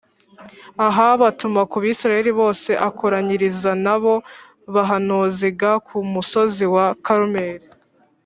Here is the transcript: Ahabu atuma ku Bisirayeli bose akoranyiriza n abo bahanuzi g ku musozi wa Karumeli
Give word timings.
Ahabu 0.87 1.23
atuma 1.31 1.61
ku 1.71 1.77
Bisirayeli 1.83 2.31
bose 2.41 2.71
akoranyiriza 2.87 3.71
n 3.83 3.85
abo 3.95 4.15
bahanuzi 4.73 5.47
g 5.59 5.61
ku 5.87 5.97
musozi 6.13 6.65
wa 6.73 6.85
Karumeli 7.05 7.65